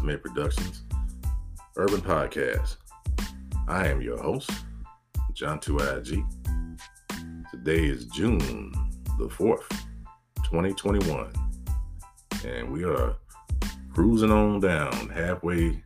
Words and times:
Tomei 0.00 0.22
Productions, 0.22 0.84
Urban 1.76 2.00
Podcast. 2.00 2.78
I 3.68 3.86
am 3.88 4.00
your 4.00 4.16
host, 4.16 4.50
John 5.34 5.58
2IG. 5.58 6.24
Today 7.50 7.84
is 7.84 8.06
June 8.06 8.72
the 9.18 9.28
4th, 9.28 9.68
2021, 10.44 11.30
and 12.46 12.72
we 12.72 12.84
are 12.84 13.14
cruising 13.92 14.30
on 14.30 14.60
down 14.60 15.10
halfway 15.10 15.66
in 15.66 15.82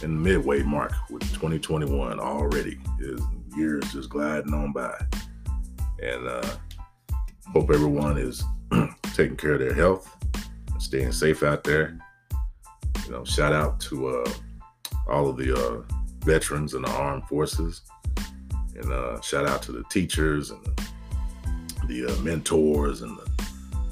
the 0.00 0.08
midway 0.08 0.62
mark 0.62 0.92
with 1.10 1.22
2021 1.34 2.18
already. 2.18 2.78
Is 2.98 3.20
years 3.54 3.84
just 3.92 4.08
gliding 4.08 4.54
on 4.54 4.72
by, 4.72 4.94
and 6.02 6.26
uh, 6.26 6.56
hope 7.52 7.70
everyone 7.70 8.16
is 8.16 8.42
taking 9.12 9.36
care 9.36 9.52
of 9.52 9.60
their 9.60 9.74
health, 9.74 10.16
staying 10.78 11.12
safe 11.12 11.42
out 11.42 11.64
there 11.64 11.98
you 13.08 13.14
know, 13.14 13.24
shout 13.24 13.54
out 13.54 13.80
to 13.80 14.08
uh, 14.08 14.30
all 15.08 15.28
of 15.28 15.38
the 15.38 15.56
uh, 15.56 15.82
veterans 16.26 16.74
in 16.74 16.82
the 16.82 16.90
armed 16.90 17.24
forces, 17.26 17.80
and 18.74 18.92
uh, 18.92 19.18
shout 19.22 19.46
out 19.46 19.62
to 19.62 19.72
the 19.72 19.82
teachers 19.84 20.50
and 20.50 20.62
the, 20.64 20.86
the 21.86 22.12
uh, 22.12 22.20
mentors 22.20 23.00
and 23.00 23.16
the 23.16 23.44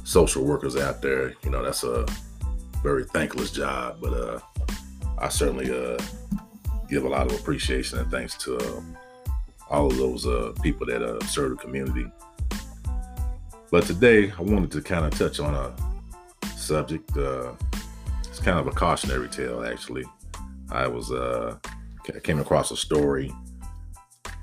social 0.05 0.45
workers 0.45 0.77
out 0.77 1.01
there. 1.01 1.35
You 1.45 1.51
know, 1.51 1.63
that's 1.63 1.83
a 1.83 2.05
very 2.83 3.05
thankless 3.05 3.51
job, 3.51 3.99
but 4.03 4.13
uh, 4.13 4.39
I 5.19 5.31
certainly 5.31 5.71
uh, 5.71 5.99
give 6.91 7.05
a 7.05 7.09
lot 7.09 7.27
of 7.27 7.41
appreciation 7.41 7.99
and 7.99 8.11
thanks 8.11 8.37
to 8.45 8.85
all 9.71 9.87
of 9.87 9.97
those 9.97 10.27
people 10.61 10.87
that 10.87 11.27
serve 11.31 11.53
the 11.53 11.57
community. 11.57 12.07
But 13.71 13.85
today, 13.85 14.31
I 14.39 14.43
wanted 14.43 14.71
to 14.73 14.83
kind 14.83 15.07
of 15.07 15.19
touch 15.19 15.41
on 15.41 15.55
a 15.55 15.75
subject. 16.57 17.11
It's 18.37 18.45
kind 18.45 18.59
of 18.59 18.67
a 18.67 18.71
cautionary 18.71 19.29
tale, 19.29 19.65
actually. 19.65 20.05
I 20.71 20.87
was 20.89 21.11
uh, 21.11 21.57
I 22.07 22.19
came 22.19 22.39
across 22.39 22.71
a 22.71 22.77
story 22.77 23.33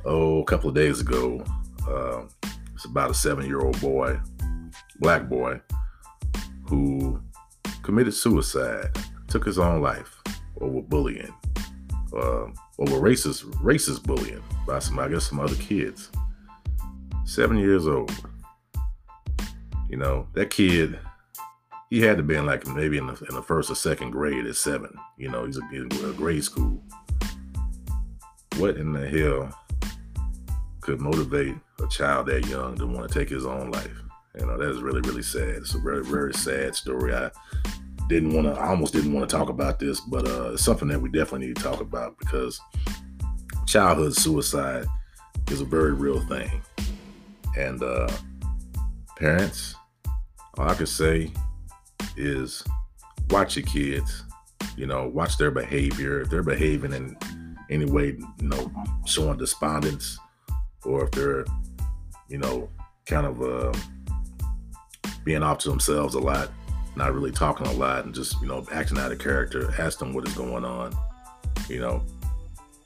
oh 0.03 0.41
a 0.41 0.45
couple 0.45 0.67
of 0.67 0.73
days 0.73 0.99
ago. 0.99 1.43
Uh, 1.87 2.23
it's 2.73 2.85
about 2.85 3.11
a 3.11 3.13
seven-year-old 3.13 3.79
boy, 3.81 4.19
black 4.99 5.29
boy, 5.29 5.61
who 6.67 7.21
committed 7.83 8.15
suicide, 8.15 8.97
took 9.27 9.45
his 9.45 9.59
own 9.59 9.79
life 9.79 10.23
over 10.59 10.81
bullying, 10.81 11.31
uh, 12.17 12.47
over 12.79 12.99
racist 12.99 13.43
racist 13.61 14.01
bullying 14.05 14.41
by 14.65 14.79
some, 14.79 14.97
I 14.97 15.07
guess, 15.07 15.29
some 15.29 15.39
other 15.39 15.55
kids. 15.57 16.09
Seven 17.25 17.59
years 17.59 17.85
old. 17.87 18.11
You 19.87 19.97
know 19.97 20.27
that 20.33 20.49
kid 20.49 20.97
he 21.93 22.01
had 22.01 22.17
to 22.17 22.23
be 22.23 22.33
in 22.33 22.43
like 22.43 22.65
maybe 22.65 22.97
in 22.97 23.05
the, 23.05 23.13
in 23.29 23.35
the 23.35 23.43
first 23.43 23.69
or 23.69 23.75
second 23.75 24.09
grade 24.09 24.47
at 24.47 24.55
seven. 24.55 24.97
You 25.15 25.29
know, 25.29 25.45
he's 25.45 25.59
a, 25.59 25.61
in 25.71 25.89
grade 26.15 26.43
school. 26.43 26.81
What 28.57 28.77
in 28.77 28.93
the 28.93 29.07
hell 29.07 29.55
could 30.81 30.99
motivate 30.99 31.53
a 31.83 31.87
child 31.89 32.25
that 32.27 32.47
young 32.47 32.75
to 32.77 32.87
want 32.87 33.07
to 33.07 33.13
take 33.13 33.29
his 33.29 33.45
own 33.45 33.69
life? 33.69 33.93
You 34.39 34.47
know, 34.47 34.57
that 34.57 34.71
is 34.71 34.81
really, 34.81 35.01
really 35.01 35.21
sad. 35.21 35.49
It's 35.49 35.75
a 35.75 35.77
very, 35.77 36.03
very 36.03 36.33
sad 36.33 36.73
story. 36.73 37.13
I 37.13 37.29
didn't 38.09 38.33
want 38.33 38.47
to, 38.47 38.59
I 38.59 38.69
almost 38.69 38.93
didn't 38.93 39.13
want 39.13 39.29
to 39.29 39.37
talk 39.37 39.49
about 39.49 39.77
this, 39.77 39.99
but 39.99 40.27
uh, 40.27 40.53
it's 40.53 40.65
something 40.65 40.87
that 40.87 40.99
we 40.99 41.09
definitely 41.09 41.45
need 41.45 41.57
to 41.57 41.63
talk 41.63 41.79
about 41.79 42.17
because 42.17 42.59
childhood 43.67 44.15
suicide 44.15 44.87
is 45.51 45.61
a 45.61 45.65
very 45.65 45.93
real 45.93 46.21
thing. 46.21 46.59
And 47.55 47.83
uh, 47.83 48.09
parents, 49.15 49.75
all 50.57 50.69
I 50.69 50.73
could 50.73 50.89
say 50.89 51.31
is 52.17 52.63
watch 53.29 53.55
your 53.55 53.65
kids. 53.65 54.23
You 54.75 54.87
know, 54.87 55.07
watch 55.07 55.37
their 55.37 55.51
behavior. 55.51 56.21
If 56.21 56.29
they're 56.29 56.43
behaving 56.43 56.93
in 56.93 57.17
any 57.69 57.85
way, 57.85 58.17
you 58.39 58.47
know, 58.47 58.71
showing 59.05 59.37
despondence, 59.37 60.17
or 60.83 61.05
if 61.05 61.11
they're, 61.11 61.45
you 62.27 62.37
know, 62.37 62.69
kind 63.05 63.27
of 63.27 63.41
uh, 63.41 63.73
being 65.23 65.43
off 65.43 65.59
to 65.59 65.69
themselves 65.69 66.15
a 66.15 66.19
lot, 66.19 66.51
not 66.95 67.13
really 67.13 67.31
talking 67.31 67.67
a 67.67 67.73
lot, 67.73 68.05
and 68.05 68.15
just 68.15 68.41
you 68.41 68.47
know 68.47 68.65
acting 68.71 68.97
out 68.97 69.11
of 69.11 69.19
character. 69.19 69.73
Ask 69.77 69.99
them 69.99 70.13
what 70.13 70.27
is 70.27 70.33
going 70.33 70.65
on. 70.65 70.95
You 71.69 71.81
know, 71.81 72.03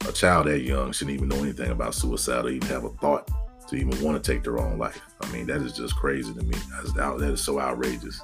a 0.08 0.12
child 0.12 0.48
that 0.48 0.62
young 0.62 0.92
shouldn't 0.92 1.16
even 1.16 1.30
know 1.30 1.38
anything 1.38 1.72
about 1.72 1.96
suicide 1.96 2.46
or 2.46 2.50
even 2.50 2.68
have 2.70 2.84
a 2.84 2.90
thought 2.90 3.30
to 3.70 3.76
even 3.76 4.02
want 4.02 4.22
to 4.22 4.32
take 4.32 4.44
their 4.44 4.60
own 4.60 4.78
life. 4.78 5.02
I 5.22 5.32
mean, 5.32 5.46
that 5.48 5.62
is 5.62 5.74
just 5.74 5.96
crazy 5.96 6.34
to 6.34 6.42
me. 6.42 6.56
That's, 6.72 6.94
that 6.94 7.22
is 7.22 7.44
so 7.44 7.60
outrageous 7.60 8.22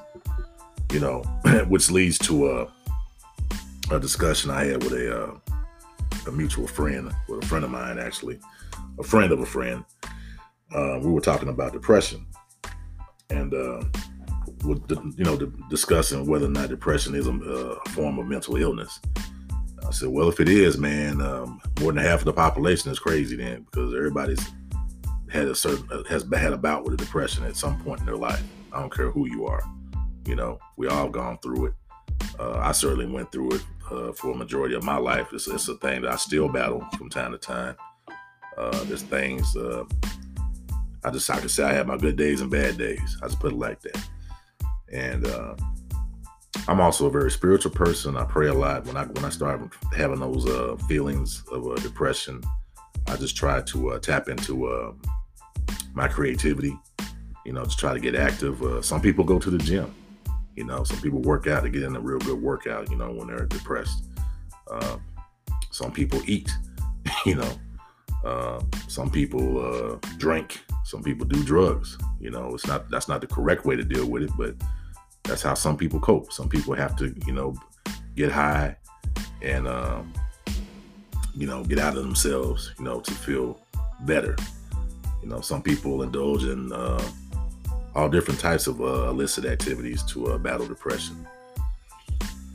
you 0.94 1.00
know, 1.00 1.22
which 1.68 1.90
leads 1.90 2.18
to 2.20 2.52
a 2.52 2.68
a 3.92 4.00
discussion 4.00 4.50
I 4.50 4.66
had 4.66 4.84
with 4.84 4.94
a 4.94 5.24
uh, 5.24 5.40
a 6.28 6.32
mutual 6.32 6.68
friend, 6.68 7.12
with 7.28 7.44
a 7.44 7.48
friend 7.48 7.66
of 7.66 7.72
mine 7.72 7.98
actually, 7.98 8.40
a 9.00 9.04
friend 9.04 9.32
of 9.32 9.40
a 9.40 9.46
friend. 9.46 9.84
Uh, 10.74 11.00
we 11.02 11.12
were 11.12 11.22
talking 11.22 11.50
about 11.50 11.74
depression, 11.74 12.26
and 13.30 13.54
uh, 13.54 13.84
with 14.64 14.88
the, 14.88 14.96
you 15.18 15.26
know 15.26 15.36
discussing 15.70 16.26
whether 16.28 16.46
or 16.46 16.50
not 16.50 16.70
depression 16.70 17.16
is 17.16 17.28
a, 17.28 17.32
a, 17.34 17.90
form 17.90 18.20
of 18.20 18.28
mental 18.28 18.56
illness. 18.56 19.00
I 19.86 19.92
said, 19.92 20.10
well, 20.10 20.30
if 20.30 20.40
it 20.40 20.48
is, 20.48 20.78
man, 20.78 21.22
um, 21.22 21.60
more 21.82 21.92
than 21.92 22.04
half 22.04 22.20
of 22.20 22.26
the 22.26 22.34
population 22.34 22.90
is 22.92 23.00
crazy 23.00 23.36
then, 23.36 23.64
because 23.64 23.94
everybody's 23.94 24.48
had 25.30 25.48
a 25.48 25.56
certain 25.56 25.88
has 26.06 26.26
had 26.34 26.54
a 26.54 26.58
bout 26.58 26.86
with 26.86 26.94
a 26.94 26.98
depression 26.98 27.44
at 27.44 27.58
some 27.58 27.84
point 27.84 28.00
in 28.00 28.06
their 28.06 28.16
life. 28.16 28.44
I 28.72 28.80
don't 28.80 28.94
care 28.94 29.12
who 29.12 29.28
you 29.28 29.46
are. 29.46 29.62
You 30.26 30.36
know, 30.36 30.60
we 30.78 30.88
all 30.88 31.10
gone 31.10 31.38
through 31.40 31.68
it. 31.68 31.74
Uh, 32.40 32.60
I 32.60 32.72
certainly 32.72 33.06
went 33.06 33.32
through 33.32 33.56
it 33.56 33.64
uh, 33.92 34.12
for 34.14 34.32
a 34.32 34.36
majority 34.36 34.76
of 34.76 34.84
my 34.84 34.98
life. 34.98 35.28
It's, 35.34 35.48
it's, 35.48 35.68
a 35.68 35.76
thing 35.76 36.02
that 36.02 36.12
I 36.12 36.16
still 36.16 36.50
battle 36.50 36.86
from 36.98 37.10
time 37.10 37.32
to 37.32 37.38
time. 37.38 37.76
Uh, 38.58 38.84
there's 38.86 39.04
things 39.04 39.56
uh, 39.56 39.84
I 41.04 41.10
just 41.10 41.30
I 41.30 41.40
can 41.40 41.50
say 41.50 41.64
I 41.64 41.74
have 41.74 41.88
my 41.88 41.98
good 41.98 42.16
days 42.16 42.42
and 42.42 42.50
bad 42.50 42.78
days. 42.78 43.18
I 43.22 43.28
just 43.28 43.40
put 43.40 43.52
it 43.52 43.58
like 43.58 43.82
that. 43.82 44.08
And 44.92 45.26
uh, 45.28 45.56
I'm 46.68 46.80
also 46.80 47.08
a 47.08 47.12
very 47.12 47.32
spiritual 47.32 47.72
person. 47.72 48.16
I 48.16 48.24
pray 48.24 48.48
a 48.48 48.54
lot. 48.54 48.86
When 48.86 48.96
I 48.96 49.06
when 49.06 49.26
I 49.26 49.30
start 49.30 49.60
having 49.96 50.20
those 50.20 50.48
uh, 50.48 50.78
feelings 50.88 51.44
of 51.52 51.82
depression, 51.84 52.42
I 53.08 53.18
just 53.18 53.36
try 53.36 53.62
to 53.62 54.00
tap 54.00 54.30
into 54.30 54.96
my 55.94 56.08
creativity. 56.08 56.80
You 57.46 57.52
know, 57.52 57.66
to 57.66 57.76
try 57.76 57.94
to 57.94 58.00
get 58.00 58.16
active. 58.16 58.86
some 58.86 59.02
people 59.02 59.26
go 59.26 59.38
to 59.40 59.50
the 59.50 59.58
gym 59.58 59.94
you 60.56 60.64
know, 60.64 60.84
some 60.84 61.02
people 61.02 61.20
work 61.22 61.48
out 61.48 61.64
to 61.64 61.70
get 61.70 61.84
in 61.84 61.96
a 61.96 62.00
real 62.00 62.20
good 62.20 62.42
workout, 62.42 62.90
you 62.90 62.96
know, 62.96 63.12
when 63.12 63.28
they're 63.28 63.46
depressed. 63.46 64.06
Um, 64.70 65.02
some 65.72 65.92
people 65.92 66.22
eat, 66.26 66.52
you 67.26 67.36
know. 67.36 67.52
Uh, 68.24 68.62
some 68.88 69.10
people 69.10 69.60
uh, 69.60 69.98
drink. 70.18 70.64
Some 70.86 71.04
people 71.04 71.26
do 71.26 71.44
drugs. 71.44 71.98
You 72.20 72.32
know, 72.32 72.54
it's 72.54 72.66
not 72.68 72.90
that's 72.90 73.10
not 73.10 73.22
the 73.22 73.28
correct 73.28 73.66
way 73.66 73.76
to 73.76 73.84
deal 73.84 74.10
with 74.10 74.24
it, 74.24 74.32
but 74.38 74.56
that's 75.24 75.42
how 75.42 75.56
some 75.56 75.76
people 75.76 76.00
cope. 76.00 76.32
Some 76.32 76.48
people 76.48 76.74
have 76.74 76.96
to, 76.98 77.14
you 77.26 77.34
know, 77.34 77.54
get 78.16 78.32
high 78.32 78.78
and 79.42 79.68
um, 79.68 80.14
you 81.36 81.48
know 81.48 81.64
get 81.64 81.80
out 81.80 81.98
of 81.98 82.04
themselves, 82.04 82.74
you 82.78 82.86
know, 82.86 83.02
to 83.02 83.12
feel 83.12 83.60
better. 84.02 84.36
You 85.22 85.30
know, 85.30 85.42
some 85.42 85.62
people 85.62 86.04
indulge 86.04 86.44
in 86.44 86.72
uh, 86.72 87.04
all 87.96 88.10
different 88.10 88.40
types 88.40 88.68
of 88.68 88.82
uh, 88.82 89.10
illicit 89.10 89.46
activities 89.46 90.04
to 90.04 90.28
uh, 90.28 90.38
battle 90.38 90.68
depression. 90.68 91.28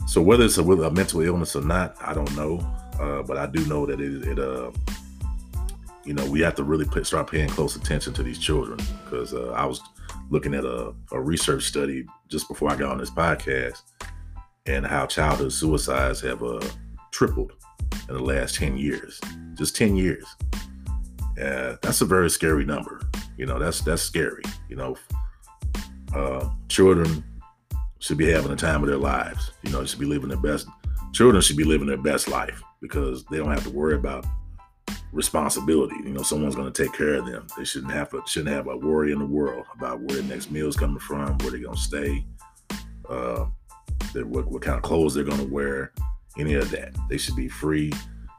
So 0.07 0.23
whether 0.23 0.45
it's 0.45 0.59
a, 0.59 0.63
a, 0.63 0.91
mental 0.91 1.21
illness 1.21 1.55
or 1.55 1.63
not, 1.63 1.97
I 2.01 2.15
don't 2.15 2.35
know, 2.35 2.59
uh, 2.99 3.23
but 3.23 3.37
I 3.37 3.47
do 3.47 3.65
know 3.67 3.87
that 3.87 4.01
it, 4.01 4.27
it 4.27 4.39
uh, 4.39 4.71
you 6.05 6.15
know, 6.15 6.25
we 6.31 6.41
have 6.41 6.55
to 6.57 6.65
really 6.65 6.87
put, 6.87 7.07
start 7.07 7.31
paying 7.31 7.49
close 7.49 7.77
attention 7.77 8.15
to 8.15 8.23
these 8.23 8.39
children 8.39 8.79
because 9.05 9.35
uh, 9.35 9.53
I 9.53 9.67
was 9.67 9.81
looking 10.31 10.55
at 10.55 10.65
a, 10.65 10.95
a 11.13 11.21
research 11.21 11.65
study 11.65 12.07
just 12.29 12.49
before 12.49 12.71
I 12.71 12.77
got 12.77 12.93
on 12.93 12.99
this 12.99 13.11
podcast 13.11 13.83
and 14.67 14.87
how 14.87 15.07
childhood 15.07 15.53
suicides 15.53 16.21
have 16.23 16.43
uh, 16.43 16.61
tripled 17.11 17.53
in 18.09 18.15
the 18.15 18.23
last 18.23 18.55
10 18.57 18.77
years, 18.77 19.21
just 19.55 19.77
10 19.77 19.97
years. 19.97 20.25
That's 21.37 22.01
a 22.01 22.07
very 22.07 22.31
scary 22.31 22.65
number. 22.65 23.01
You 23.37 23.47
know, 23.47 23.59
that's 23.59 23.81
that's 23.83 24.03
scary. 24.03 24.43
You 24.69 24.75
know, 24.75 24.97
uh, 26.19 26.51
children 26.69 27.25
should 28.01 28.19
be 28.19 28.31
having 28.31 28.51
the 28.51 28.57
time 28.57 28.83
of 28.83 28.89
their 28.89 28.99
lives. 28.99 29.53
You 29.63 29.71
know, 29.71 29.81
they 29.81 29.87
should 29.87 30.01
be 30.01 30.07
living 30.07 30.29
their 30.29 30.39
best. 30.39 30.67
Children 31.13 31.41
should 31.41 31.57
be 31.57 31.65
living 31.65 31.87
their 31.87 31.97
best 31.97 32.29
life 32.29 32.61
because 32.81 33.25
they 33.27 33.39
don't 33.39 33.51
have 33.51 33.65
to 33.65 33.71
worry 33.71 33.95
about 33.95 34.27
responsibility. 35.13 35.95
You 36.05 36.11
know, 36.11 36.23
someone's 36.23 36.55
going 36.55 36.71
to 36.71 36.83
take 36.83 36.93
care 36.93 37.15
of 37.15 37.27
them. 37.27 37.47
They 37.57 37.65
shouldn't 37.65 37.93
have 37.93 38.11
to, 38.11 38.23
shouldn't 38.27 38.55
have 38.55 38.67
a 38.67 38.77
worry 38.77 39.13
in 39.13 39.21
the 39.21 39.27
world 39.27 39.65
about 39.75 40.01
where 40.01 40.17
the 40.17 40.23
next 40.23 40.51
meal 40.51 40.69
is 40.69 40.77
coming 40.77 40.99
from, 40.99 41.39
where 41.39 41.51
they're 41.51 41.61
going 41.61 41.77
to 41.77 41.81
stay, 41.81 42.27
uh, 43.09 43.47
what, 44.15 44.51
what 44.51 44.63
kind 44.63 44.77
of 44.77 44.83
clothes 44.83 45.15
they're 45.15 45.25
going 45.25 45.39
to 45.39 45.53
wear, 45.53 45.93
any 46.37 46.55
of 46.55 46.71
that. 46.71 46.95
They 47.09 47.17
should 47.17 47.37
be 47.37 47.49
free 47.49 47.93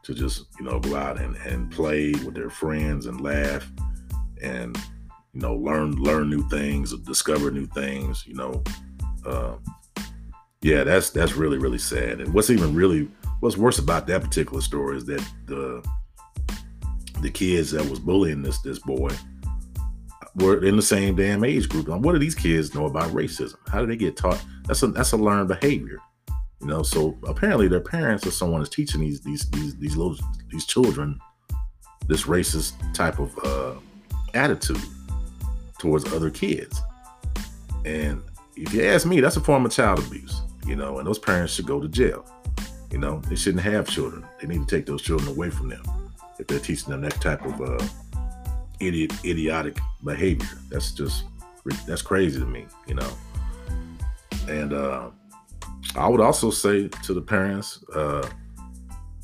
to 0.04 0.14
just 0.14 0.46
you 0.60 0.66
know 0.66 0.80
go 0.80 0.96
out 0.96 1.20
and, 1.20 1.36
and 1.38 1.72
play 1.72 2.12
with 2.12 2.34
their 2.34 2.50
friends 2.50 3.06
and 3.06 3.22
laugh 3.22 3.70
and 4.42 4.78
you 5.34 5.42
know, 5.42 5.56
learn 5.56 5.92
learn 5.94 6.30
new 6.30 6.48
things, 6.50 6.98
discover 7.00 7.52
new 7.52 7.68
things, 7.68 8.26
you 8.26 8.36
know, 8.36 8.64
uh, 9.26 9.56
yeah, 10.62 10.84
that's 10.84 11.10
that's 11.12 11.34
really 11.34 11.58
really 11.58 11.78
sad. 11.78 12.20
And 12.20 12.34
what's 12.34 12.50
even 12.50 12.74
really 12.76 13.08
what's 13.40 13.58
worse 13.58 13.80
about 13.80 14.08
that 14.08 14.22
particular 14.22 14.62
story 14.62 14.98
is 14.98 15.06
that 15.06 15.26
the 15.46 15.86
the 17.22 17.30
kids 17.30 17.72
that 17.72 17.88
was 17.90 18.00
bullying 18.00 18.42
this 18.42 18.60
this 18.62 18.80
boy 18.80 19.10
were 20.36 20.64
in 20.64 20.76
the 20.76 20.82
same 20.82 21.16
damn 21.16 21.44
age 21.44 21.70
group. 21.70 21.88
What 21.88 22.14
do 22.14 22.20
these 22.20 22.36
kids 22.36 22.74
know 22.74 22.86
about 22.86 23.12
racism? 23.12 23.56
How 23.68 23.82
do 23.82 23.88
they 23.88 23.96
get 23.96 24.18
taught? 24.18 24.44
That's 24.66 24.84
a 24.84 24.88
that's 24.88 25.12
a 25.12 25.18
learned 25.18 25.48
behavior, 25.48 26.00
you 26.62 26.68
know. 26.68 26.84
So 26.84 27.18
apparently, 27.28 27.68
their 27.68 27.82
parents 27.82 28.26
or 28.26 28.32
someone 28.32 28.62
is 28.62 28.70
teaching 28.70 29.02
these 29.02 29.22
these 29.22 29.50
these 29.52 29.76
these 29.78 29.96
little 29.96 30.18
these 30.50 30.66
children 30.66 31.20
this 32.08 32.24
racist 32.24 32.74
type 32.94 33.20
of 33.20 33.38
uh, 33.44 33.80
attitude 34.34 34.82
towards 35.80 36.12
other 36.14 36.30
kids. 36.30 36.82
And 37.86 38.22
if 38.56 38.74
you 38.74 38.84
ask 38.84 39.06
me, 39.06 39.20
that's 39.22 39.38
a 39.38 39.42
form 39.42 39.66
of 39.66 39.72
child 39.72 40.00
abuse, 40.00 40.42
you 40.66 40.76
know. 40.76 41.00
And 41.00 41.08
those 41.08 41.20
parents 41.20 41.54
should 41.54 41.66
go 41.66 41.80
to 41.80 41.88
jail. 41.88 42.26
You 42.92 42.98
know, 42.98 43.22
they 43.30 43.36
shouldn't 43.36 43.64
have 43.64 43.88
children. 43.88 44.26
They 44.42 44.48
need 44.48 44.68
to 44.68 44.76
take 44.76 44.86
those 44.86 45.02
children 45.02 45.30
away 45.30 45.50
from 45.50 45.70
them 45.70 45.84
if 46.40 46.48
they're 46.48 46.60
teaching 46.60 46.90
them 46.90 47.02
that 47.02 47.20
type 47.22 47.44
of 47.46 47.62
uh, 47.62 47.88
idiot, 48.80 49.14
idiotic 49.24 49.78
behavior. 50.04 50.48
That's 50.70 50.92
just 50.92 51.26
that's 51.86 52.02
crazy 52.02 52.40
to 52.40 52.46
me, 52.46 52.66
you 52.88 52.96
know. 52.96 53.10
And 54.48 54.74
uh, 54.74 55.12
I 55.96 56.08
would 56.08 56.22
also 56.22 56.50
say 56.50 56.88
to 56.88 57.14
the 57.14 57.22
parents, 57.22 57.84
uh, 57.94 58.28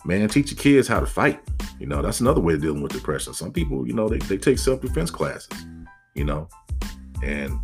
man, 0.05 0.29
teach 0.29 0.51
your 0.51 0.59
kids 0.59 0.87
how 0.87 0.99
to 0.99 1.05
fight. 1.05 1.41
You 1.79 1.87
know, 1.87 2.01
that's 2.01 2.21
another 2.21 2.39
way 2.41 2.53
of 2.53 2.61
dealing 2.61 2.81
with 2.81 2.93
depression. 2.93 3.33
Some 3.33 3.51
people, 3.51 3.87
you 3.87 3.93
know, 3.93 4.07
they, 4.07 4.19
they 4.19 4.37
take 4.37 4.59
self 4.59 4.81
defense 4.81 5.09
classes, 5.09 5.49
you 6.15 6.23
know, 6.23 6.47
and 7.21 7.59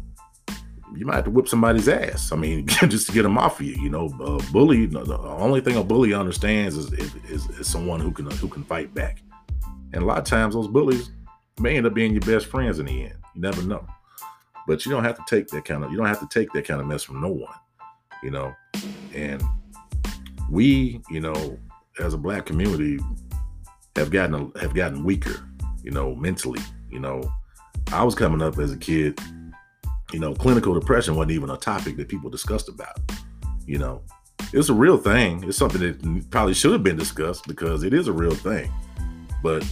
you 0.95 1.05
might 1.05 1.15
have 1.15 1.23
to 1.25 1.31
whip 1.31 1.47
somebody's 1.47 1.87
ass. 1.87 2.31
I 2.31 2.35
mean, 2.35 2.67
just 2.87 3.07
to 3.07 3.13
get 3.13 3.23
them 3.23 3.37
off 3.37 3.59
of 3.59 3.65
you. 3.65 3.75
You 3.81 3.89
know, 3.89 4.07
uh, 4.21 4.41
bully. 4.51 4.85
The 4.85 5.17
only 5.17 5.61
thing 5.61 5.77
a 5.77 5.83
bully 5.83 6.13
understands 6.13 6.77
is, 6.77 6.91
is, 6.93 7.49
is 7.49 7.67
someone 7.67 7.99
who 7.99 8.11
can 8.11 8.29
who 8.31 8.47
can 8.47 8.63
fight 8.63 8.93
back. 8.93 9.21
And 9.93 10.03
a 10.03 10.05
lot 10.05 10.19
of 10.19 10.25
times, 10.25 10.53
those 10.53 10.67
bullies 10.67 11.11
may 11.59 11.77
end 11.77 11.85
up 11.85 11.93
being 11.93 12.11
your 12.11 12.21
best 12.21 12.45
friends 12.45 12.79
in 12.79 12.85
the 12.85 13.05
end. 13.05 13.15
You 13.35 13.41
never 13.41 13.61
know. 13.63 13.85
But 14.67 14.85
you 14.85 14.91
don't 14.91 15.03
have 15.03 15.17
to 15.17 15.23
take 15.27 15.47
that 15.47 15.65
kind 15.65 15.83
of 15.83 15.91
you 15.91 15.97
don't 15.97 16.07
have 16.07 16.19
to 16.19 16.27
take 16.27 16.51
that 16.53 16.65
kind 16.65 16.79
of 16.79 16.87
mess 16.87 17.03
from 17.03 17.21
no 17.21 17.29
one. 17.29 17.53
You 18.23 18.31
know, 18.31 18.53
and 19.15 19.41
we, 20.49 21.01
you 21.09 21.21
know, 21.21 21.57
as 21.99 22.13
a 22.13 22.17
black 22.17 22.45
community, 22.45 22.99
have 23.95 24.11
gotten 24.11 24.51
have 24.59 24.73
gotten 24.73 25.03
weaker. 25.03 25.47
You 25.83 25.91
know, 25.91 26.15
mentally. 26.15 26.61
You 26.89 26.99
know, 26.99 27.21
I 27.91 28.03
was 28.03 28.15
coming 28.15 28.41
up 28.41 28.57
as 28.57 28.71
a 28.71 28.77
kid 28.77 29.19
you 30.13 30.19
know, 30.19 30.33
clinical 30.33 30.73
depression 30.73 31.15
wasn't 31.15 31.31
even 31.31 31.49
a 31.49 31.57
topic 31.57 31.97
that 31.97 32.07
people 32.07 32.29
discussed 32.29 32.69
about. 32.69 32.99
You 33.65 33.77
know, 33.77 34.01
it's 34.53 34.69
a 34.69 34.73
real 34.73 34.97
thing. 34.97 35.43
It's 35.45 35.57
something 35.57 35.81
that 35.81 36.29
probably 36.29 36.53
should 36.53 36.73
have 36.73 36.83
been 36.83 36.97
discussed 36.97 37.47
because 37.47 37.83
it 37.83 37.93
is 37.93 38.07
a 38.07 38.13
real 38.13 38.35
thing. 38.35 38.71
But 39.41 39.65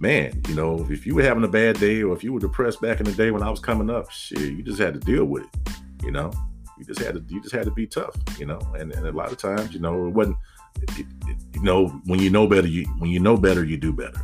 man, 0.00 0.40
you 0.48 0.54
know, 0.54 0.86
if 0.90 1.06
you 1.06 1.14
were 1.14 1.22
having 1.22 1.44
a 1.44 1.48
bad 1.48 1.80
day 1.80 2.02
or 2.02 2.14
if 2.14 2.22
you 2.22 2.32
were 2.32 2.40
depressed 2.40 2.80
back 2.80 3.00
in 3.00 3.06
the 3.06 3.12
day 3.12 3.30
when 3.30 3.42
I 3.42 3.50
was 3.50 3.60
coming 3.60 3.90
up, 3.90 4.10
shit, 4.10 4.40
you 4.40 4.62
just 4.62 4.78
had 4.78 4.94
to 4.94 5.00
deal 5.00 5.24
with 5.24 5.44
it. 5.44 5.72
You 6.02 6.10
know, 6.10 6.30
you 6.78 6.84
just 6.84 7.00
had 7.00 7.14
to 7.14 7.24
you 7.28 7.40
just 7.40 7.54
had 7.54 7.64
to 7.64 7.70
be 7.70 7.86
tough. 7.86 8.14
You 8.38 8.46
know, 8.46 8.60
and, 8.78 8.92
and 8.92 9.06
a 9.06 9.12
lot 9.12 9.32
of 9.32 9.38
times, 9.38 9.72
you 9.72 9.80
know, 9.80 10.06
it 10.06 10.10
wasn't. 10.10 10.36
It, 10.82 11.06
it, 11.28 11.36
you 11.54 11.62
know, 11.62 11.88
when 12.04 12.20
you 12.20 12.30
know 12.30 12.46
better, 12.46 12.66
you 12.66 12.84
when 12.98 13.10
you 13.10 13.20
know 13.20 13.36
better, 13.36 13.64
you 13.64 13.76
do 13.76 13.92
better. 13.92 14.20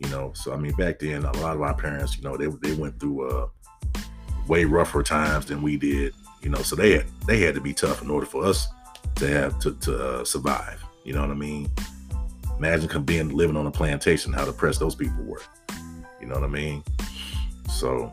You 0.00 0.08
know, 0.10 0.32
so 0.34 0.52
I 0.52 0.56
mean, 0.56 0.72
back 0.72 1.00
then, 1.00 1.24
a 1.24 1.32
lot 1.38 1.56
of 1.56 1.62
our 1.62 1.74
parents, 1.74 2.16
you 2.16 2.22
know, 2.22 2.36
they 2.36 2.46
they 2.46 2.74
went 2.74 3.00
through 3.00 3.28
uh, 3.28 3.48
way 4.46 4.64
rougher 4.64 5.02
times 5.02 5.46
than 5.46 5.60
we 5.60 5.76
did. 5.76 6.14
You 6.40 6.50
know, 6.50 6.62
so 6.62 6.76
they 6.76 6.92
had 6.92 7.06
they 7.26 7.40
had 7.40 7.54
to 7.56 7.60
be 7.60 7.74
tough 7.74 8.02
in 8.02 8.10
order 8.10 8.26
for 8.26 8.44
us 8.44 8.68
to 9.16 9.28
have 9.28 9.58
to, 9.60 9.72
to 9.74 10.04
uh, 10.04 10.24
survive. 10.24 10.82
You 11.04 11.14
know 11.14 11.22
what 11.22 11.30
I 11.30 11.34
mean? 11.34 11.70
Imagine 12.58 13.02
being 13.04 13.30
living 13.30 13.56
on 13.56 13.66
a 13.66 13.70
plantation, 13.70 14.32
how 14.32 14.44
depressed 14.44 14.80
those 14.80 14.94
people 14.94 15.24
were. 15.24 15.42
You 16.20 16.26
know 16.26 16.34
what 16.34 16.44
I 16.44 16.48
mean? 16.48 16.82
So 17.70 18.12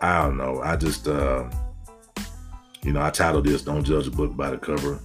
I 0.00 0.22
don't 0.22 0.36
know. 0.36 0.60
I 0.62 0.76
just 0.76 1.08
uh 1.08 1.50
you 2.82 2.92
know, 2.92 3.00
I 3.00 3.08
titled 3.08 3.46
this 3.46 3.62
Don't 3.62 3.82
Judge 3.82 4.06
a 4.06 4.10
Book 4.10 4.36
by 4.36 4.50
the 4.50 4.58
Cover 4.58 5.00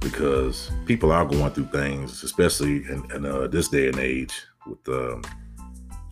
because 0.00 0.70
people 0.86 1.10
are 1.10 1.24
going 1.24 1.50
through 1.50 1.66
things, 1.72 2.22
especially 2.22 2.88
in, 2.88 3.10
in 3.12 3.26
uh, 3.26 3.48
this 3.48 3.66
day 3.66 3.88
and 3.88 3.98
age 3.98 4.44
with 4.68 4.82
the, 4.84 5.14
um, 5.14 5.22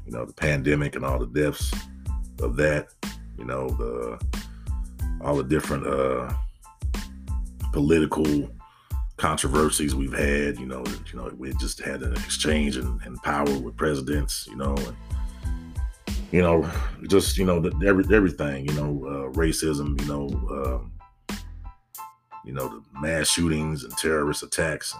you 0.05 0.13
know, 0.13 0.25
the 0.25 0.33
pandemic 0.33 0.97
and 0.97 1.05
all 1.05 1.19
the 1.19 1.27
deaths 1.27 1.73
of 2.41 2.57
that 2.57 2.89
you 3.39 3.45
know 3.45 3.69
the 3.69 4.21
all 5.21 5.37
the 5.37 5.45
different 5.45 5.87
uh 5.87 6.33
political 7.73 8.51
controversies 9.17 9.95
we've 9.95 10.17
had 10.17 10.59
you 10.59 10.67
know 10.67 10.85
you 11.13 11.19
know 11.19 11.31
we 11.39 11.53
just 11.55 11.81
had 11.81 12.03
an 12.03 12.13
exchange 12.13 12.77
in 12.77 13.17
power 13.23 13.59
with 13.59 13.77
presidents 13.77 14.47
you 14.49 14.57
know 14.57 14.75
and 14.77 14.97
you 16.33 16.43
know 16.43 16.69
just 17.09 17.39
you 17.39 17.45
know 17.45 17.61
the, 17.61 17.71
every, 17.87 18.05
everything 18.15 18.67
you 18.69 18.75
know 18.75 19.05
uh, 19.07 19.33
racism 19.33 19.99
you 20.01 20.07
know 20.07 20.85
uh, 21.31 21.35
you 22.45 22.53
know 22.53 22.69
the 22.69 23.01
mass 23.01 23.29
shootings 23.29 23.85
and 23.85 23.97
terrorist 23.97 24.43
attacks 24.43 24.95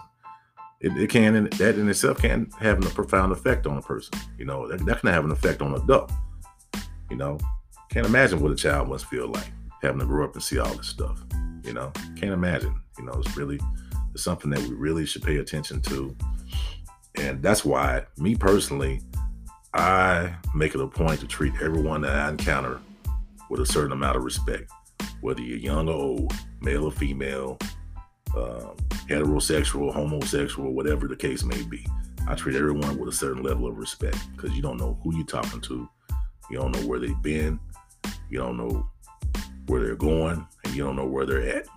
it, 0.79 0.95
it 0.97 1.09
can 1.09 1.45
that 1.45 1.77
in 1.77 1.89
itself 1.89 2.19
can 2.19 2.49
have 2.59 2.85
a 2.85 2.89
profound 2.89 3.31
effect 3.31 3.65
on 3.65 3.77
a 3.77 3.81
person 3.81 4.13
you 4.37 4.45
know 4.45 4.67
that, 4.67 4.85
that 4.85 4.99
can 4.99 5.09
have 5.09 5.25
an 5.25 5.31
effect 5.31 5.61
on 5.61 5.73
an 5.73 5.81
adult 5.81 6.11
you 7.09 7.17
know 7.17 7.37
can't 7.89 8.05
imagine 8.05 8.39
what 8.39 8.51
a 8.51 8.55
child 8.55 8.89
must 8.89 9.05
feel 9.05 9.27
like 9.29 9.51
having 9.81 9.99
to 9.99 10.05
grow 10.05 10.25
up 10.25 10.33
and 10.33 10.43
see 10.43 10.59
all 10.59 10.73
this 10.75 10.87
stuff. 10.87 11.23
You 11.63 11.73
know, 11.73 11.91
can't 12.15 12.33
imagine. 12.33 12.79
You 12.97 13.05
know, 13.05 13.13
it's 13.13 13.35
really 13.37 13.59
it's 14.13 14.23
something 14.23 14.49
that 14.51 14.59
we 14.61 14.75
really 14.75 15.05
should 15.05 15.23
pay 15.23 15.37
attention 15.37 15.81
to. 15.81 16.15
And 17.15 17.41
that's 17.41 17.65
why, 17.65 18.05
me 18.17 18.35
personally, 18.35 19.01
I 19.73 20.35
make 20.55 20.75
it 20.75 20.81
a 20.81 20.87
point 20.87 21.19
to 21.21 21.27
treat 21.27 21.53
everyone 21.61 22.01
that 22.01 22.13
I 22.13 22.29
encounter 22.29 22.79
with 23.49 23.61
a 23.61 23.65
certain 23.65 23.91
amount 23.91 24.17
of 24.17 24.23
respect, 24.23 24.71
whether 25.21 25.41
you're 25.41 25.57
young 25.57 25.89
or 25.89 25.93
old, 25.93 26.33
male 26.61 26.85
or 26.85 26.91
female, 26.91 27.57
uh, 28.35 28.73
heterosexual, 29.07 29.93
homosexual, 29.93 30.73
whatever 30.73 31.07
the 31.07 31.15
case 31.15 31.43
may 31.43 31.61
be. 31.63 31.85
I 32.27 32.35
treat 32.35 32.55
everyone 32.55 32.97
with 32.97 33.09
a 33.09 33.15
certain 33.15 33.43
level 33.43 33.67
of 33.67 33.77
respect 33.77 34.17
because 34.35 34.51
you 34.53 34.61
don't 34.61 34.77
know 34.77 34.99
who 35.03 35.15
you're 35.15 35.25
talking 35.25 35.61
to, 35.61 35.89
you 36.49 36.57
don't 36.57 36.71
know 36.71 36.85
where 36.87 36.99
they've 36.99 37.21
been, 37.21 37.59
you 38.29 38.37
don't 38.37 38.57
know 38.57 38.87
where 39.67 39.81
they're 39.81 39.95
going, 39.95 40.45
and 40.65 40.75
you 40.75 40.83
don't 40.83 40.95
know 40.95 41.05
where 41.05 41.25
they're 41.25 41.57
at. 41.57 41.67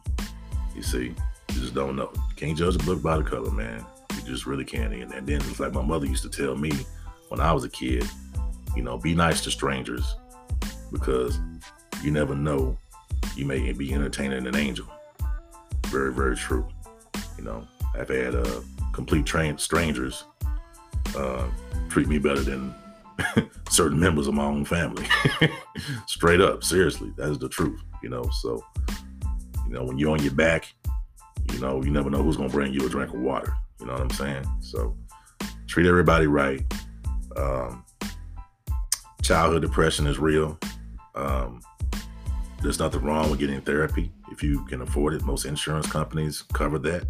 You 0.75 0.83
see, 0.83 1.15
you 1.55 1.61
just 1.61 1.75
don't 1.75 1.97
know. 1.97 2.13
Can't 2.37 2.57
judge 2.57 2.77
a 2.77 2.79
book 2.79 3.03
by 3.03 3.17
the 3.19 3.23
cover, 3.23 3.51
man. 3.51 3.85
You 4.15 4.23
just 4.23 4.47
really 4.47 4.65
can't. 4.65 4.93
And, 4.93 5.13
and 5.13 5.27
then 5.27 5.41
it's 5.43 5.61
like 5.61 5.73
my 5.73 5.83
mother 5.83 6.07
used 6.07 6.23
to 6.23 6.29
tell 6.31 6.57
me 6.57 6.73
when 7.29 7.41
I 7.41 7.53
was 7.53 7.65
a 7.65 7.69
kid, 7.69 8.05
you 8.77 8.83
know, 8.83 8.99
be 8.99 9.15
nice 9.15 9.43
to 9.43 9.51
strangers 9.51 10.17
because 10.93 11.39
you 12.03 12.11
never 12.11 12.35
know. 12.35 12.77
You 13.37 13.47
may 13.47 13.73
be 13.73 13.93
entertaining 13.95 14.47
an 14.47 14.57
angel. 14.57 14.87
Very, 15.91 16.13
very 16.13 16.37
true. 16.37 16.67
You 17.37 17.45
know, 17.45 17.67
I've 17.95 18.09
had 18.09 18.35
uh, 18.35 18.61
complete 18.93 19.29
strangers 19.59 20.25
uh, 21.17 21.47
treat 21.89 22.09
me 22.09 22.19
better 22.19 22.41
than 22.41 22.75
certain 23.71 23.99
members 23.99 24.27
of 24.27 24.35
my 24.35 24.45
own 24.45 24.65
family. 24.65 25.07
Straight 26.07 26.41
up, 26.41 26.63
seriously, 26.63 27.13
that 27.17 27.31
is 27.31 27.39
the 27.39 27.49
truth, 27.49 27.81
you 28.03 28.09
know. 28.09 28.25
So, 28.41 28.65
you 29.67 29.75
know, 29.75 29.85
when 29.85 29.99
you're 29.99 30.11
on 30.11 30.23
your 30.23 30.35
back, 30.35 30.73
you 31.53 31.59
know, 31.59 31.83
you 31.83 31.91
never 31.91 32.11
know 32.11 32.23
who's 32.23 32.37
gonna 32.37 32.49
bring 32.49 32.73
you 32.73 32.87
a 32.87 32.89
drink 32.89 33.13
of 33.13 33.21
water. 33.21 33.53
You 33.81 33.87
know 33.87 33.93
what 33.93 34.03
I'm 34.03 34.11
saying? 34.11 34.45
So, 34.61 34.97
treat 35.67 35.87
everybody 35.87 36.27
right. 36.27 36.63
Um, 37.37 37.85
childhood 39.23 39.63
depression 39.63 40.07
is 40.07 40.19
real. 40.19 40.59
Um, 41.15 41.61
there's 42.63 42.79
nothing 42.79 43.03
wrong 43.03 43.31
with 43.31 43.39
getting 43.39 43.61
therapy 43.63 44.13
if 44.31 44.43
you 44.43 44.65
can 44.67 44.83
afford 44.83 45.15
it. 45.15 45.23
Most 45.25 45.47
insurance 45.47 45.91
companies 45.91 46.43
cover 46.53 46.79
that. 46.81 47.07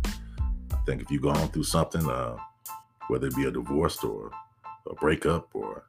I 0.72 0.76
think 0.86 1.02
if 1.02 1.10
you've 1.10 1.22
gone 1.22 1.48
through 1.48 1.64
something, 1.64 2.08
uh, 2.08 2.36
whether 3.08 3.26
it 3.26 3.36
be 3.36 3.46
a 3.46 3.50
divorce 3.50 4.02
or 4.04 4.30
a 4.88 4.94
breakup 4.94 5.48
or 5.52 5.84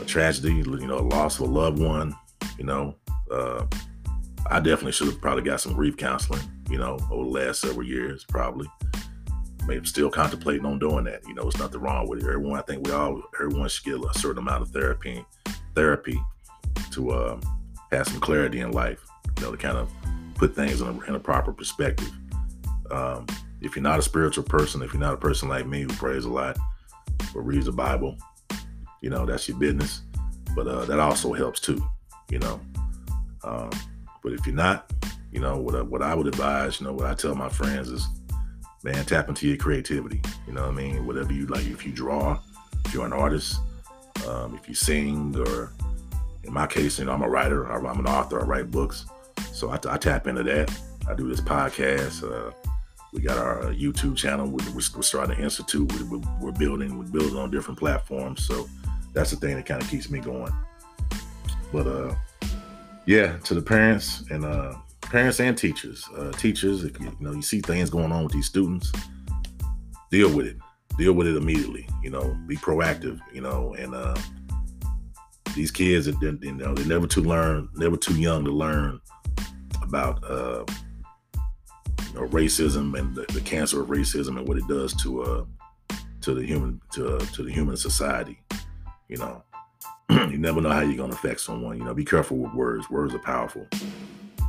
a 0.00 0.04
tragedy, 0.04 0.54
you 0.54 0.86
know, 0.86 0.98
a 0.98 1.00
loss 1.00 1.38
of 1.38 1.48
a 1.48 1.50
loved 1.50 1.78
one, 1.78 2.14
you 2.58 2.64
know. 2.64 2.96
Uh, 3.30 3.64
I 4.50 4.60
definitely 4.60 4.92
should 4.92 5.06
have 5.06 5.20
probably 5.20 5.42
got 5.42 5.60
some 5.60 5.72
grief 5.74 5.96
counseling, 5.96 6.42
you 6.68 6.78
know, 6.78 6.98
over 7.10 7.24
the 7.24 7.30
last 7.30 7.60
several 7.60 7.86
years, 7.86 8.24
probably. 8.28 8.66
Maybe 9.66 9.86
still 9.86 10.10
contemplating 10.10 10.66
on 10.66 10.78
doing 10.78 11.04
that. 11.04 11.26
You 11.26 11.34
know, 11.34 11.48
it's 11.48 11.58
nothing 11.58 11.80
wrong 11.80 12.06
with 12.06 12.22
it. 12.22 12.26
Everyone, 12.26 12.58
I 12.58 12.62
think 12.62 12.86
we 12.86 12.92
all, 12.92 13.22
everyone 13.40 13.68
should 13.70 13.84
get 13.84 13.94
a 13.94 14.18
certain 14.18 14.42
amount 14.42 14.60
of 14.60 14.68
therapy, 14.68 15.24
therapy 15.74 16.20
to 16.90 17.10
uh, 17.12 17.40
have 17.94 18.08
some 18.08 18.20
clarity 18.20 18.60
in 18.60 18.72
life, 18.72 19.00
you 19.36 19.44
know, 19.44 19.50
to 19.50 19.56
kind 19.56 19.78
of 19.78 19.88
put 20.34 20.54
things 20.54 20.80
in 20.80 20.86
a, 20.88 21.00
in 21.06 21.14
a 21.14 21.20
proper 21.20 21.52
perspective. 21.52 22.10
Um, 22.90 23.26
if 23.60 23.74
you're 23.76 23.82
not 23.82 23.98
a 23.98 24.02
spiritual 24.02 24.44
person, 24.44 24.82
if 24.82 24.92
you're 24.92 25.00
not 25.00 25.14
a 25.14 25.18
person 25.18 25.48
like 25.48 25.66
me 25.66 25.82
who 25.82 25.88
prays 25.88 26.24
a 26.24 26.30
lot 26.30 26.56
or 27.34 27.42
reads 27.42 27.66
the 27.66 27.72
Bible, 27.72 28.16
you 29.00 29.10
know, 29.10 29.24
that's 29.26 29.48
your 29.48 29.58
business. 29.58 30.02
But 30.54 30.66
uh, 30.68 30.84
that 30.84 31.00
also 31.00 31.32
helps 31.32 31.60
too, 31.60 31.82
you 32.30 32.38
know. 32.38 32.60
Um, 33.42 33.70
but 34.22 34.32
if 34.32 34.46
you're 34.46 34.54
not, 34.54 34.92
You 35.34 35.40
know, 35.40 35.58
what 35.58 35.74
what 35.88 36.00
I 36.00 36.14
would 36.14 36.28
advise, 36.28 36.80
you 36.80 36.86
know, 36.86 36.92
what 36.92 37.06
I 37.10 37.14
tell 37.14 37.34
my 37.34 37.48
friends 37.48 37.88
is, 37.90 38.06
man, 38.84 39.04
tap 39.04 39.28
into 39.28 39.48
your 39.48 39.56
creativity. 39.56 40.22
You 40.46 40.52
know 40.52 40.62
what 40.62 40.70
I 40.70 40.82
mean? 40.82 41.06
Whatever 41.08 41.32
you 41.32 41.46
like, 41.46 41.66
if 41.66 41.84
you 41.84 41.90
draw, 41.90 42.38
if 42.84 42.94
you're 42.94 43.04
an 43.04 43.12
artist, 43.12 43.58
um, 44.28 44.54
if 44.54 44.68
you 44.68 44.76
sing, 44.76 45.34
or 45.36 45.72
in 46.46 46.52
my 46.52 46.66
case, 46.66 46.98
you 46.98 47.04
know, 47.06 47.12
I'm 47.12 47.22
a 47.22 47.28
writer, 47.28 47.64
I'm 47.66 47.98
an 47.98 48.06
author, 48.06 48.40
I 48.40 48.44
write 48.44 48.70
books. 48.70 49.06
So 49.52 49.70
I, 49.70 49.78
I 49.88 49.96
tap 49.96 50.26
into 50.26 50.42
that. 50.44 50.76
I 51.08 51.14
do 51.14 51.28
this 51.28 51.40
podcast. 51.40 52.22
Uh, 52.22 52.52
we 53.12 53.20
got 53.20 53.38
our 53.38 53.72
YouTube 53.72 54.16
channel. 54.16 54.46
We're, 54.46 54.72
we're 54.74 54.80
starting 54.80 55.36
an 55.36 55.42
institute. 55.42 55.92
We're, 55.92 56.20
we're, 56.40 56.52
building. 56.52 56.98
We're 56.98 57.04
building 57.04 57.36
on 57.36 57.50
different 57.50 57.78
platforms. 57.78 58.44
So 58.44 58.68
that's 59.12 59.30
the 59.30 59.36
thing 59.36 59.54
that 59.56 59.66
kind 59.66 59.80
of 59.80 59.88
keeps 59.88 60.10
me 60.10 60.18
going. 60.18 60.52
But 61.72 61.86
uh, 61.86 62.14
yeah, 63.06 63.36
to 63.38 63.54
the 63.54 63.62
parents 63.62 64.24
and 64.30 64.44
uh, 64.44 64.74
parents 65.02 65.40
and 65.40 65.56
teachers, 65.56 66.08
uh, 66.16 66.32
teachers, 66.32 66.84
if 66.84 66.98
you, 66.98 67.06
you 67.06 67.16
know 67.20 67.32
you 67.32 67.42
see 67.42 67.60
things 67.60 67.90
going 67.90 68.10
on 68.10 68.24
with 68.24 68.32
these 68.32 68.46
students, 68.46 68.90
deal 70.10 70.34
with 70.34 70.46
it. 70.46 70.56
Deal 70.98 71.12
with 71.12 71.26
it 71.26 71.36
immediately. 71.36 71.88
You 72.02 72.10
know, 72.10 72.36
be 72.46 72.56
proactive. 72.56 73.20
You 73.32 73.42
know, 73.42 73.74
and 73.74 73.94
uh, 73.94 74.16
these 75.54 75.70
kids, 75.70 76.06
you 76.06 76.52
know, 76.52 76.74
they're 76.74 76.86
never 76.86 77.06
too 77.06 77.22
learn, 77.22 77.68
never 77.74 77.96
too 77.96 78.14
young 78.14 78.44
to 78.44 78.50
learn 78.50 79.00
about 79.82 80.22
uh, 80.24 80.64
you 82.14 82.20
know, 82.20 82.28
racism 82.28 82.98
and 82.98 83.14
the, 83.14 83.24
the, 83.32 83.40
cancer 83.40 83.80
of 83.80 83.88
racism 83.88 84.38
and 84.38 84.48
what 84.48 84.56
it 84.56 84.66
does 84.68 84.94
to 85.02 85.22
uh 85.22 85.44
to 86.20 86.34
the 86.34 86.44
human 86.44 86.80
to 86.92 87.16
uh, 87.16 87.26
to 87.26 87.42
the 87.42 87.52
human 87.52 87.76
society. 87.76 88.40
You 89.08 89.18
know, 89.18 89.42
you 90.10 90.38
never 90.38 90.60
know 90.60 90.70
how 90.70 90.80
you're 90.80 90.96
gonna 90.96 91.12
affect 91.12 91.40
someone. 91.40 91.76
You 91.78 91.84
know, 91.84 91.94
be 91.94 92.04
careful 92.04 92.38
with 92.38 92.54
words. 92.54 92.88
Words 92.90 93.14
are 93.14 93.18
powerful. 93.18 93.66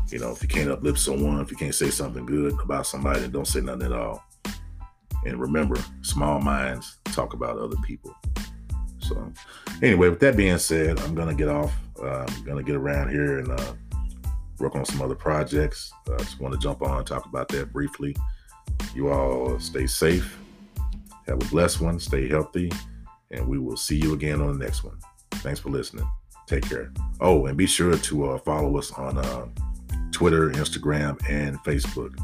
You 0.10 0.20
know, 0.20 0.32
if 0.32 0.42
you 0.42 0.48
can't 0.48 0.70
uplift 0.70 1.00
someone, 1.00 1.42
if 1.42 1.52
you 1.52 1.58
can't 1.58 1.76
say 1.76 1.90
something 1.90 2.26
good 2.26 2.54
about 2.62 2.88
somebody, 2.88 3.22
then 3.22 3.32
don't 3.32 3.48
say 3.48 3.60
nothing 3.60 3.84
at 3.84 3.92
all. 3.92 4.24
And 5.26 5.40
remember, 5.40 5.76
small 6.02 6.40
minds 6.40 6.98
talk 7.06 7.34
about 7.34 7.58
other 7.58 7.78
people. 7.86 8.16
So, 9.08 9.32
anyway, 9.82 10.10
with 10.10 10.20
that 10.20 10.38
being 10.38 10.58
said, 10.58 11.00
I'm 11.02 11.16
gonna 11.16 11.34
get 11.34 11.48
off. 11.48 11.74
Uh, 12.02 12.26
I'm 12.28 12.44
gonna 12.44 12.64
get 12.64 12.76
around 12.76 13.10
here 13.10 13.40
and 13.40 13.52
uh, 13.52 13.74
work 14.60 14.76
on 14.76 14.86
some 14.86 15.02
other 15.02 15.16
projects. 15.16 15.92
I 16.10 16.14
uh, 16.14 16.18
just 16.20 16.40
want 16.40 16.54
to 16.54 16.60
jump 16.60 16.82
on 16.82 16.98
and 16.98 17.08
talk 17.08 17.26
about 17.26 17.48
that 17.50 17.72
briefly. 17.72 18.16
You 18.94 19.10
all 19.10 19.60
stay 19.60 19.88
safe, 19.88 20.38
have 21.28 21.42
a 21.42 21.46
blessed 21.46 21.82
one, 21.82 22.00
stay 22.00 22.28
healthy, 22.28 22.72
and 23.32 23.48
we 23.48 23.58
will 23.58 23.78
see 23.78 23.98
you 23.98 24.14
again 24.14 24.42
on 24.42 24.58
the 24.58 24.64
next 24.64 24.84
one. 24.84 24.98
Thanks 25.36 25.60
for 25.60 25.70
listening. 25.70 26.10
Take 26.48 26.68
care. 26.68 26.92
Oh, 27.20 27.46
and 27.48 27.58
be 27.58 27.66
sure 27.66 27.98
to 27.98 28.30
uh, 28.30 28.38
follow 28.40 28.78
us 28.78 28.92
on 28.92 29.18
uh, 29.18 29.48
Twitter, 30.12 30.50
Instagram, 30.52 31.20
and 31.30 31.58
Facebook. 31.60 32.18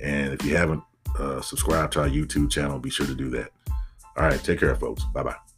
And 0.00 0.32
if 0.32 0.44
you 0.44 0.56
haven't 0.56 0.82
uh, 1.18 1.40
subscribed 1.40 1.92
to 1.94 2.02
our 2.02 2.08
YouTube 2.08 2.50
channel, 2.50 2.78
be 2.78 2.90
sure 2.90 3.06
to 3.06 3.14
do 3.14 3.30
that. 3.30 3.50
All 4.16 4.26
right, 4.26 4.42
take 4.42 4.60
care, 4.60 4.74
folks. 4.74 5.04
Bye 5.14 5.22
bye. 5.22 5.49